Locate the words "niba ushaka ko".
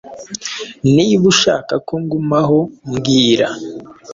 0.95-1.93